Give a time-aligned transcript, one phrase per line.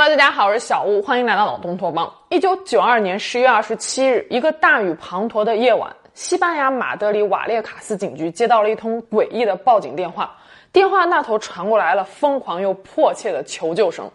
[0.00, 2.08] Hello，大家好，我是小吴，欢迎来到老东托邦。
[2.28, 10.32] 一九九二年十月二十七日，一个大雨滂沱的夜晚，西班牙马德里瓦列卡斯警局接到了一通诡异的报警电话，
[10.70, 14.08] 电话那头传过来了疯狂又迫切的求救声。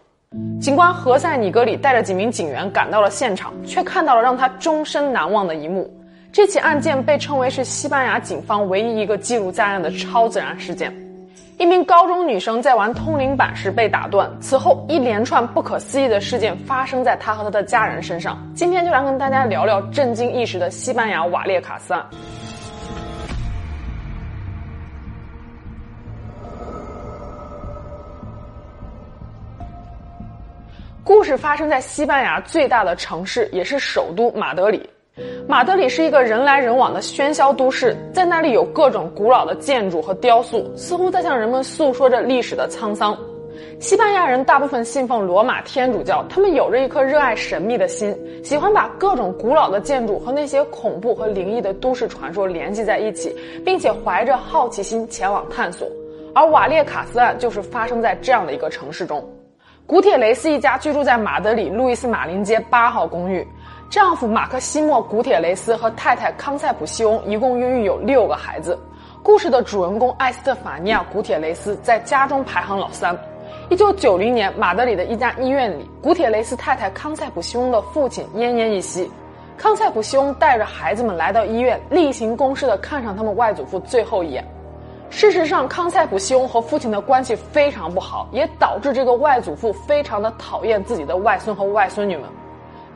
[0.58, 5.94] 警官何塞尼格里带着几名警员赶到了现场，却看到了让他终身难忘的一幕。
[6.32, 11.03] 这起案件被称为是西班牙警方唯一一个记录在案的超自然事件。
[11.56, 18.36] 一名高中女生在玩通灵板时被打断，此后一连串不可思议的事件发生在她和她的家人身上。
[18.56, 22.04] 今天就来跟大家聊聊震惊一时的西班牙瓦列卡斯案。
[31.04, 34.90] 故事发生在西班牙最大的城市，也是首都马德里。
[35.46, 43.16] 马德里是一个人来人往的喧嚣都市，在那里有各种古老的建筑和雕塑，似乎在向人们诉说着历史的沧桑。
[43.78, 53.32] 西班牙人大部分信奉罗马天主教，他们有着一颗热爱神秘的心，喜欢把各种古老的建筑和那些恐怖和灵异的都市传说联系在一起，
[53.64, 55.86] 并且怀着好奇心前往探索。
[56.34, 59.24] 而瓦列卡斯案就是发生在这样的一个城市中。
[59.86, 63.46] 古铁雷斯一家居住在马德里路易斯马林街八号公寓。
[63.94, 68.76] 丈夫马克西莫·古铁雷斯和太太康塞普西翁一共孕育有六个孩子。
[69.22, 73.16] 故事的主人公艾斯特法尼亚·古铁雷斯在家中排行老三。
[73.70, 79.08] 一九九零年，马德里的一家医院里，古铁雷斯太太康塞普西翁的父亲奄奄一息。
[79.56, 84.44] 康塞普西翁带着孩子们来到医院，例行公事地看上他们外祖父最后一眼。
[85.08, 92.24] 事实上，康塞普西翁和父亲的关系非常不好，也导致这个外祖父非常的讨厌自己的外孙和外孙女们。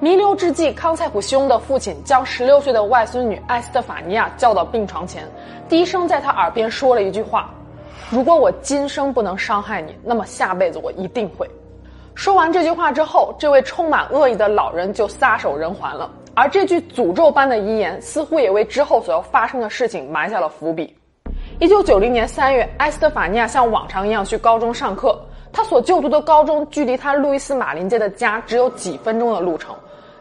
[0.00, 5.27] 弥留之际，康塞普西翁的父亲将十六岁的外孙女艾斯特法尼亚叫到病床前，
[5.68, 7.52] 低声在她耳边说了一句话
[8.08, 11.50] ：“如果我今生不能伤害你，那么下辈子我一定会。”
[12.14, 16.08] 说完这句话之后，这位充满恶意的老人就撒手人寰了。
[16.32, 20.97] 而这句诅咒般的遗言，似乎也为之后所要发生的事情埋下了伏笔。
[21.58, 25.20] 一九九零年三月，艾斯特法尼亚像往常一样去高中上课。
[25.50, 29.75] 他所就读的高中距离他路易斯马林街的家只有几分钟的路程。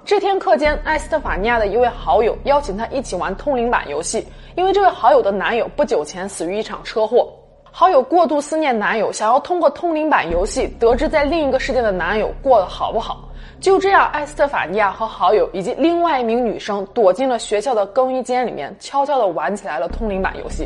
[0.08, 4.26] 这天课间，艾斯特法尼亚的一位好友邀请她一起玩通灵板游戏。
[4.56, 7.28] 因为这位好友的男友不久前死于一场车祸，
[7.74, 13.28] 好友过度思念男友，想要通过通灵板游戏得知在另一个世界的男友过得好不好。
[13.60, 20.66] 就这样，艾斯特法尼亚和好友以及另外一名女生躲进了学校的更衣间里面，悄悄地玩起来了通灵板游戏。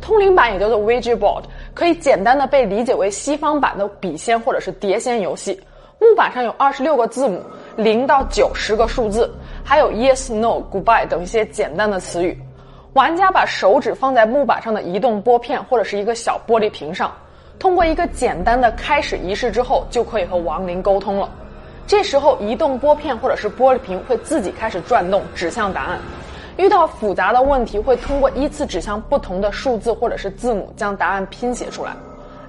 [0.00, 1.42] 通灵板也叫做 Ouija board，
[1.74, 5.60] 可以简单的被理解为西方版的笔仙或者是碟仙游戏。
[5.98, 7.38] 木板上有二十六个字母。
[7.76, 9.30] 零到九十个数字，
[9.64, 12.38] 还有 yes、no、goodbye 等一些简单的词语。
[12.92, 17.10] 玩家把手指放在木板上的移动拨片或者是一个小玻璃瓶上，
[17.58, 21.28] 通过一个简单的开始仪式之后，就可以和亡灵沟通了。
[21.86, 25.98] 这时候，移动拨片或者是玻璃瓶会自己开始转动，指向答案。
[26.58, 31.92] 遇到复杂的问题，会通过依次指向不同的数字或者是字母，将答案拼写出来。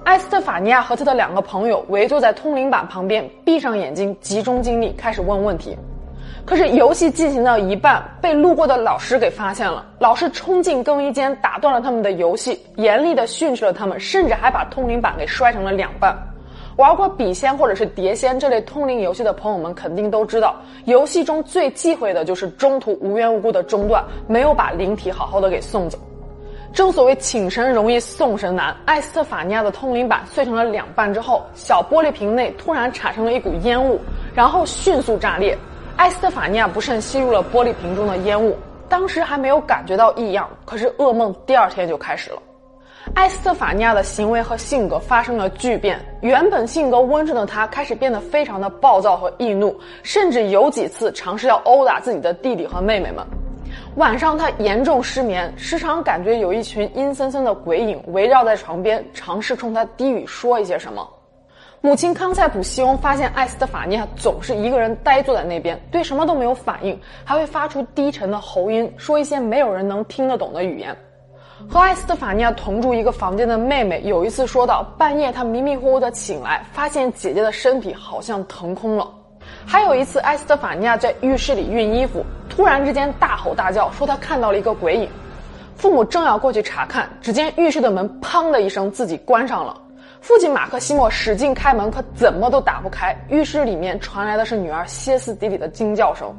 [0.04, 5.76] 埃斯特法尼亚和他的两个朋友围坐在通灵板旁边，闭上眼睛，集中精力开始问问题。
[6.44, 9.86] 可是游戏进行到一半，被路过的老师给发现了。
[9.98, 16.14] 老师冲进更衣间，打断了他们的游戏，严厉地训斥了他们，甚至还把通灵板给摔成了两半。
[16.76, 25.98] 玩过笔仙或者是碟仙这类通灵游戏的朋友们肯定都知道，游戏中最忌讳的就是中途无缘无故的中断，没有把灵体好好的给送走。
[26.74, 34.00] 正所谓请神容易送神难，艾斯特法尼亚的通灵板碎成了两半之后，小玻璃瓶内突然产生了一股烟雾，
[34.34, 35.56] 然后迅速炸裂。
[35.96, 38.58] 艾斯特法尼亚不慎吸入了玻璃瓶中的烟雾，
[38.88, 42.42] 当时还没有感觉到异样，可是噩梦第二天就开始了。
[43.14, 53.24] 艾斯特法尼亚的行为和性格发生了巨变，原本性格温顺的他开始变得非常的暴躁和易怒，甚至有几次尝试要殴打自己的弟弟和妹妹们。
[53.96, 61.08] 晚上，他严重失眠，时常感觉有一群阴森森的鬼影围绕在床边，尝试冲他低语说一些什么。
[61.80, 70.96] 母亲康塞普西翁发现艾斯特法尼亚总是一个人呆坐在那边，对什么都没有反应，还会发出低沉的喉音，说一些没有人能听得懂的语言。
[71.70, 79.08] 和艾斯特法尼亚同住一个房间的妹妹有一次说到，半夜她迷迷糊糊的醒来，发现姐姐的身体好像腾空了。
[79.66, 85.08] 还有一次，埃斯特法尼亚在浴室里熨衣服，突然之间大吼大叫，说他看到了一个鬼影。
[85.76, 89.80] 父母正要过去查看，只见浴室的门“砰”的一声自己关上了。
[90.20, 93.14] 父亲马克西莫使劲开门，可怎么都打不开。
[93.28, 96.34] 浴室里面传来的是女儿歇斯底里的惊叫声。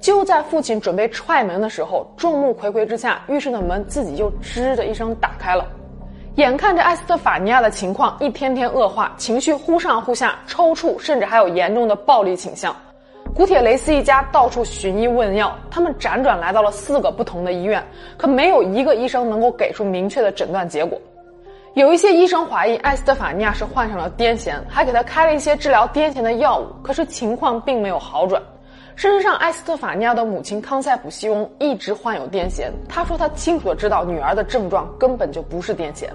[0.00, 5.66] 就在父亲准备踹门的时候，众目睽睽之下，浴室的门自己就吱的一声打开了。
[6.38, 12.72] 眼看着埃斯特法尼亚的情况一天天恶化，情绪忽上忽下，抽搐，甚至还有严重的暴力倾向。
[13.34, 17.84] 古铁雷斯一家到处寻医问药，他们辗转来到了四个不同的医院，
[18.16, 20.96] 可没有一个医生能够给出明确的诊断结果。
[21.74, 28.40] 有一些医生怀疑艾斯特法尼亚是患上了癫痫，还给他开了一些治疗癫痫的药物，可是情况并没有好转。
[28.94, 32.70] 事实上，艾斯特法尼亚的母亲康塞普西翁一直患有癫痫。
[32.88, 36.06] 他说他清楚的知道女儿的症状根本就不是癫痫。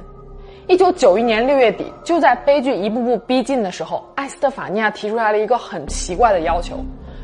[0.66, 6.78] 一九九一年六月底，就在悲剧一步步逼近的时候，艾斯特法尼亚提出来了一个很奇怪的要求。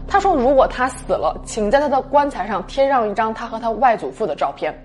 [0.06, 4.78] 他说，如果他死了，请在他的棺材上贴上一张他和他外祖父的照片。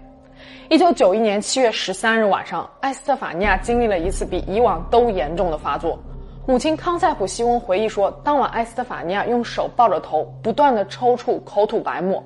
[0.68, 5.98] 一九九一年七月十三日晚上，艾斯特法尼亚经历了一次比以往都严重的发作。
[6.46, 12.22] 母亲康塞普西翁回忆说，当晚艾斯特法尼亚用手抱着头，不断的抽搐，口吐白沫。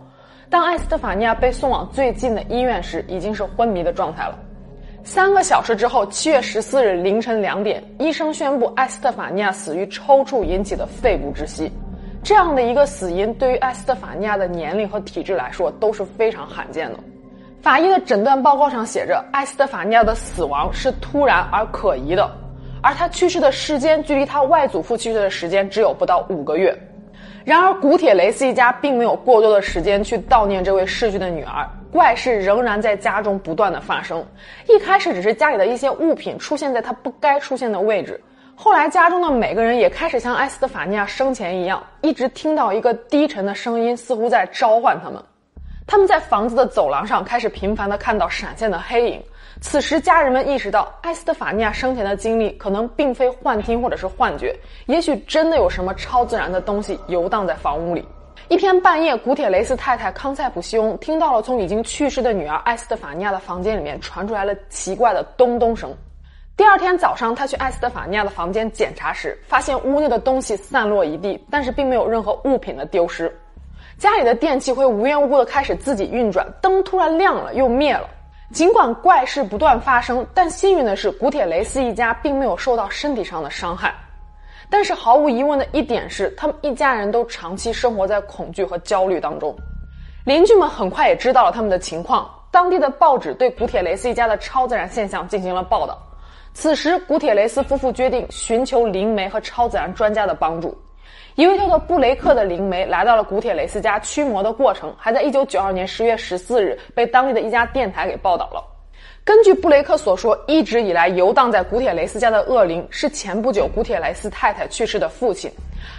[0.50, 4.38] 当艾斯特法尼亚被送往最近的医院时，已经是昏迷的状态了。
[5.04, 11.72] 三个小时之后，七月十四日凌晨两点，医生宣布艾斯特法尼亚死于抽搐引起的肺部窒息。
[12.22, 16.98] 这样的一个死因，对于艾斯特法尼亚的年龄和体质来说都是非常罕见的。
[17.62, 22.30] 法医的诊断报告上写着，艾斯特法尼亚的死亡是突然而可疑的。
[22.82, 26.76] 而他去世的时间距离他外祖父去世的时间只有不到五个月，
[27.44, 34.24] 然而古铁雷斯一家并没有过多的时间去悼念这位逝去的女儿，怪事仍然在家中不断的发生。
[34.68, 38.20] 一开始只是家里的一些物品出现在他不该出现的位置，
[38.54, 45.22] 后来家中的每个人也开始像埃斯特法尼亚生前一样，一直听到一个低沉的声音，似乎在召唤他们。
[45.86, 49.22] 他们在房子的走廊上开始频繁的看到闪现的黑影。
[49.60, 54.54] 此时，家人们意识到，艾斯特法尼亚生前的经历可能并非幻听或者是幻觉，
[54.86, 58.06] 也许真的有什么超自然的东西游荡在房屋里。
[58.48, 65.92] 一天半夜，古铁雷斯太太康塞普西翁听到了从已经去世的女儿艾斯特法尼亚的房间里面传出来了奇怪的咚咚声。
[66.56, 73.30] 第二天早上，他去艾斯特法尼亚的房间检查时，发现屋内的东西散落一地，但是并没有任何物品的丢失。
[73.98, 78.08] 家里的电器会无缘无故的开始自己运转，灯突然亮了又灭了。
[78.52, 83.94] 尽管怪事不断发生，但幸运的是，古铁雷斯一家并没有受到身体上的伤害。
[84.70, 89.54] 但是毫无疑问的一点是，他们一家人都长期生活在恐惧和焦虑当中。
[90.24, 95.98] 邻居们很快也知道了他们的情况，当地的报纸对古铁雷斯一家的超自然现象进行了报道。
[96.54, 100.76] 此时，古铁雷斯夫妇决定寻求灵媒和超自然专家的帮助。
[101.38, 108.60] 一位叫做布雷克的灵媒来到了古铁雷斯家驱魔的过程，还在一九九二年十月十四日被当地的一家电台给报道了。
[109.22, 115.48] 根据布雷克所说，一直以来游荡在古铁雷斯家的恶灵是前不久古铁雷斯太太去世的父亲，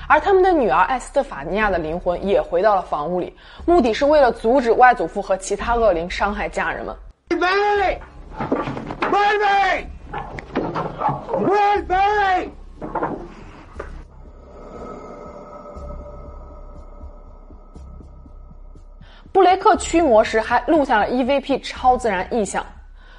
[0.09, 3.33] 而他们的女儿艾斯特法尼亚的灵魂也回到了房屋里，
[3.65, 6.93] 目的是为了阻止外祖父和其他恶灵伤害家人们。
[19.31, 22.65] 布雷克驱魔时还录下了 EVP 超自然意象。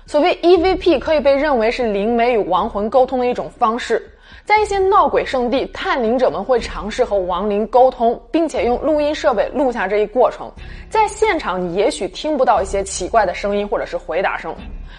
[0.07, 4.11] 所谓 EVP 可以被认为是灵媒与亡魂沟通的一种方式。
[4.45, 10.51] 在一些闹鬼圣地，探灵者们会尝试和亡灵沟通，并且用录音设备录下这一过程。
[10.89, 14.53] 在现场，你也许听不到一些奇怪的声音或者是回答声，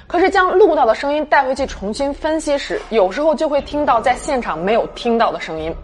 [0.08, 5.76] 可是将录到的声音带回去重新分析时，有时候就会听到在现场没有听到的声音。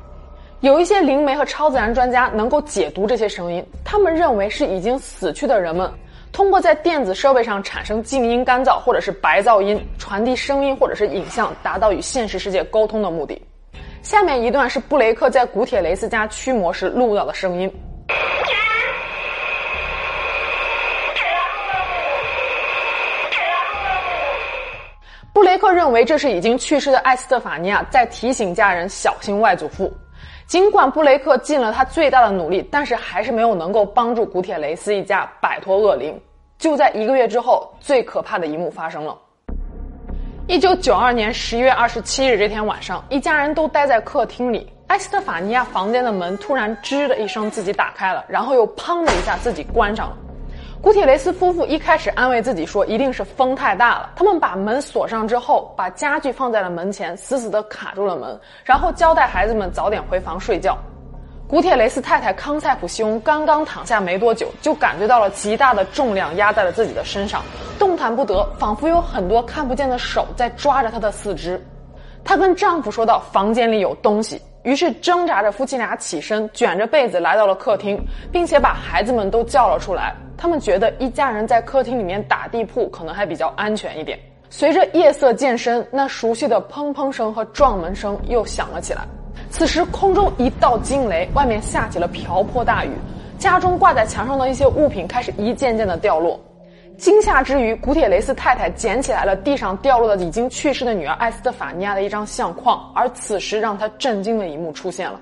[0.62, 5.88] 有一些灵媒和超自然专家能够解读这些声音，他们认为是已经死去的人们
[6.32, 13.40] 通过在电子设备上产生静音干燥或者是白噪音传递声音或者是影像，达到与现实世界沟通的目的。
[14.02, 17.72] 下面一段是布雷克在古铁雷斯家驱魔时录到的声音。
[25.32, 29.94] 布雷克认为这是已经去世的艾斯特法尼亚在提醒家人小心外祖父。
[30.48, 36.18] 尽管布雷克尽了他最大的努力，但是还是没有能够帮助古铁雷斯一家摆脱恶灵。
[36.58, 39.18] 就在一个月之后，最可怕的一幕发生了。
[40.48, 50.18] 一九九二年十一月二十七日这天晚上，一家人都待在客厅里，埃斯特法尼亚房间的门突然吱的一声自己打开了，然后又砰的一下自己关上了。
[50.80, 54.12] 古铁雷斯夫妇一开始安慰自己说，一定是风太大了。
[54.16, 60.78] 他们把门锁上之后，把家具放在了门前，死死地卡住了门，然后交代孩子们早点回房睡觉。
[61.48, 67.42] 古铁雷斯太太康塞普西翁刚刚躺下没多久，就感觉到了极大的重量压在了自己的身上，
[67.80, 71.60] 动弹不得，仿佛有很多看不见的手在抓着她的四肢。
[72.24, 78.00] 她跟丈夫说道：“房间里有东西。”于是挣扎着，夫妻俩起身，卷着被子来到了客厅，
[78.32, 80.14] 并且把孩子们都叫了出来。
[80.38, 84.18] 他们觉得一家人在客厅里面打地铺可能还比较安全一点。
[84.50, 89.02] 随着夜色渐深，那熟悉的砰砰声和撞门声又响了起来。
[89.50, 92.92] 此时，空中一道惊雷，外面下起了瓢泼大雨，
[93.38, 96.40] 家中挂在墙上的一些物品开始一件件的掉落。
[96.98, 105.20] 惊吓之余，古铁雷斯太太捡起来了地上掉落的已经去世的女儿艾斯特法尼亚的一张相框，而此时让她震惊的一幕出现了：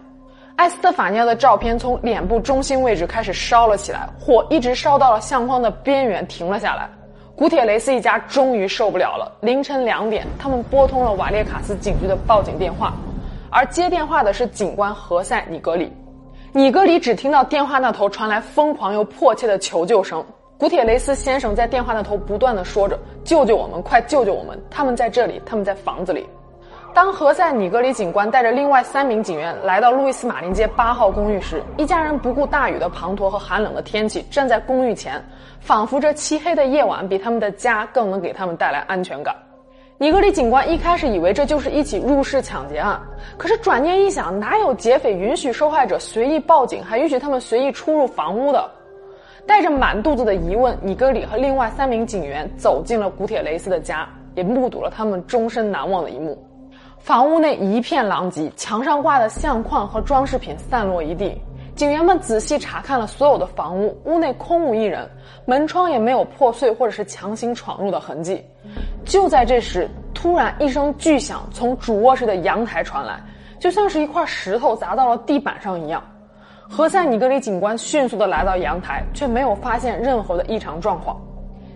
[0.55, 6.89] 艾斯特法尼亚的照片从脸部中心位置开始烧了起来，火一直烧到了相框的边缘，停了下来。
[7.35, 9.29] 古铁雷斯一家终于受不了了。
[9.41, 12.93] 凌晨两点，他们拨通了瓦列卡斯警局的报警电话，
[13.49, 15.91] 而接电话的是警官何塞·尼格里。
[16.53, 20.25] 尼格里只听到电话那头传来疯狂又迫切的求救声。
[20.57, 24.57] 古铁雷斯先生在电话那头不断的说着：“救救我们，快救救我们！
[24.71, 26.25] 他们在这里，他们在房子里。”
[26.95, 35.21] 当何塞·尼格里警官带着另外三名警员来到路易斯·马林街八号公寓时，一家人不顾大雨的滂沱和寒冷的天气，站在公寓前，
[35.59, 39.35] 仿佛这漆黑的夜晚比他们的家更能给他们带来安全感。
[39.97, 42.97] 尼格里警官一开始以为这就是一起入室抢劫案，
[43.37, 48.71] 可是转念一想，哪有劫匪允许受害者随意报警，还允许他们随意出入房屋的？
[49.45, 56.41] 带着满肚子的疑问，尼格里和另外三名警员走进了古铁雷斯的家，也目睹了他们终身难忘的一幕。
[57.05, 61.39] 房屋内一片狼藉，墙上挂的相框和装饰品散落一地。
[61.75, 65.07] 警员们仔细查看了所有的房屋，屋内空无一人，
[65.45, 68.43] 门窗也没有破碎或者是强行闯入的痕迹。
[69.05, 73.21] 就在这时，突然一声巨响从主卧室的阳台传来，
[73.59, 76.03] 就像是一块石头砸到了地板上一样。
[76.67, 81.15] 何塞·尼格里警官迅速地来到阳台，却没有发现任何的异常状况。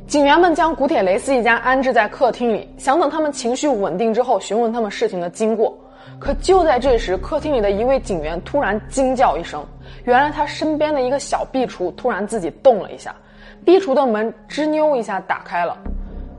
[0.09, 5.77] 警员们将古铁雷斯一家安置在客厅里，想等他们情绪稳定之后询问他们事情的经过。
[6.17, 9.63] 可就在这时，客厅里的一位警员突然惊叫一声，
[10.05, 13.15] 原来他身边的一个小壁橱突然自己动了一下，
[13.63, 15.77] 壁橱的门吱扭一下打开了，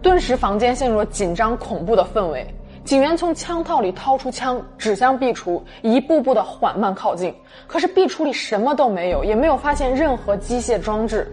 [0.03, 2.45] 顿时房间陷入了紧张恐怖的氛围。
[2.83, 7.33] 警员从枪套里掏出枪，指向壁橱，一步步的缓慢靠近。
[7.69, 11.33] 可是壁橱里什么都没有，也没有发现任何机械装置。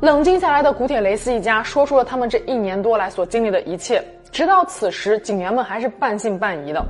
[0.00, 4.00] 冷静下来的古铁雷斯一家说出了他们这一年多来所经历的一切。
[4.30, 6.80] 直到此时，警员们还是半信半疑的。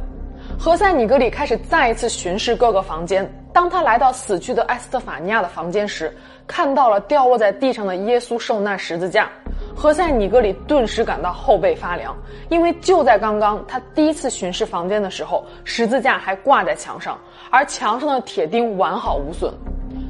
[0.59, 3.27] 何塞·尼格里开始再一次巡视各个房间。
[3.51, 6.15] 当他来到死去的埃斯特法尼亚的房间时，
[6.47, 9.31] 看到了掉落在地上的耶稣受难十字架。
[9.75, 12.15] 何塞·尼格里顿时感到后背发凉，
[12.51, 17.19] 因为就在刚刚，他第一次巡视房间的时候，十字架还挂在墙上，
[17.51, 19.51] 而墙上的铁钉完好无损。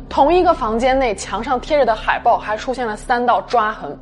[0.09, 3.97] 同一个房间内，墙上贴着的海报还出现了三道抓痕。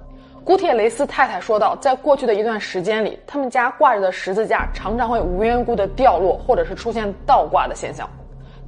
[0.44, 8.08] 古铁雷斯太太说道，在过去的一段时间里，他们家挂着的十字架常常会无缘故的掉落，或者是出现倒挂的现象。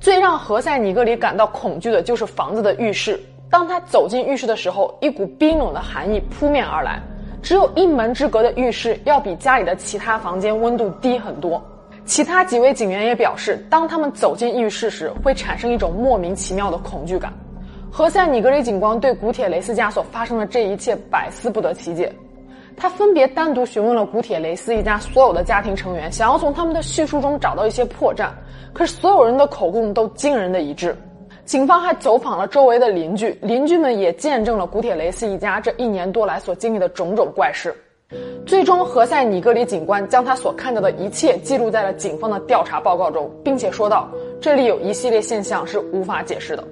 [0.01, 3.19] 最让何塞·尼格里感到恐惧的就是房子的浴室。
[3.49, 7.01] 当他走进浴室的时候，一股冰冷的寒意扑面而来。
[7.41, 11.63] 只有一门之隔的浴室要比家里的其他房间温度低很多。
[12.09, 17.31] 其他几位警员也表示，当他们走进浴室时，会产生一种莫名其妙的恐惧感。
[17.93, 22.11] 何塞·尼格里警官对古铁雷斯家所发生的这一切百思不得其解。
[22.79, 28.31] 他分别单独询问了古铁雷斯一家所有的家庭成员，想要从他们的叙述中找到一些破绽。
[28.73, 30.97] 可是所有人的口供都惊人的一致。
[31.45, 37.75] 警方还走访了周围的邻居，邻居们也见证了古铁雷斯一家这一年多来所经历的种种怪事。
[38.47, 44.09] 最终，何塞·尼格里警官将他所看到的一切记录在了警方的调查报告中，并且说道
[44.41, 46.65] ：“这里有一系列现象是无法解释的。”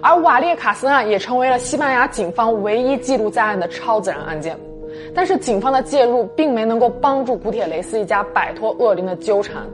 [0.00, 4.56] 而瓦列卡斯案也成为了西班牙警方唯一记录在案的超自然案件。
[5.12, 9.66] 但是，警方的介入并没能够帮助古铁雷斯一家摆脱恶灵的纠缠，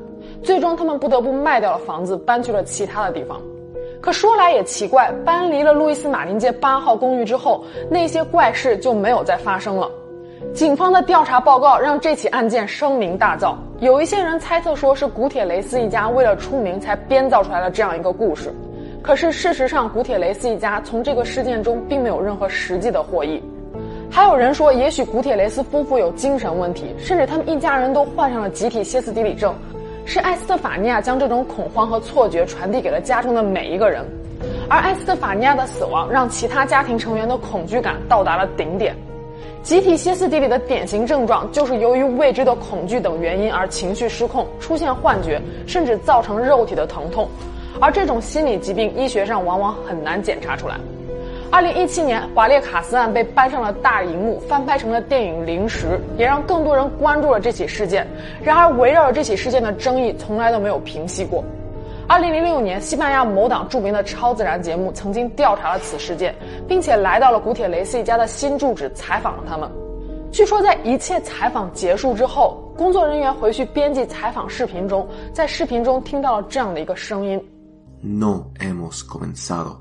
[0.43, 3.39] 最终他们不得不卖掉了房子，搬去了其他的地方。
[4.01, 9.91] 可说来也奇怪，搬离了路易斯马林街八号公寓之后，那些怪事就没有再发生了。
[10.55, 18.55] 警方的调查报告让这起案件声名大噪，有一些人猜测说是古铁雷斯一家为了出名才编造出来了这样一个故事。
[19.03, 23.43] 可是事实上，古铁雷斯一家从这个事件中并没有任何实际的获益。
[24.09, 29.53] 还有人说，也许古铁雷斯夫妇有精神问题，甚至他们一家人都患上了集体歇斯底里症。
[30.05, 34.05] 是埃斯特法尼亚将这种恐慌和错觉传递给了家中的每一个人，
[34.71, 38.95] 而埃斯特法尼亚的死亡让其他家庭成员的恐惧感到达了顶点。
[39.65, 47.27] 集体歇斯底里的典型症状就是由于未知的恐惧等原因而情绪失控，出现幻觉，甚至造成肉体的疼痛。
[47.81, 50.77] 而这种心理疾病医学上往往很难检查出来。
[51.51, 55.87] 二零一七年，瓦列卡斯案被搬上了大荧幕，翻拍成了电影《零食》，
[56.19, 58.07] 也让更多人关注了这起事件。
[58.43, 61.43] 然而，围绕着这起事件的争议从来都没有平息过。
[62.07, 66.35] 二零零六年，西班牙某档著名的超自然节目曾经调查了此事件，
[66.69, 69.71] 并且来到了古铁雷斯一家的新住址采访了他们。
[70.31, 77.43] 据说在一切采访结束之后，工作人员回去编辑采访视频中，在视频中听到了这样的一个声音
[78.03, 79.77] ：“No hemos comenzado。”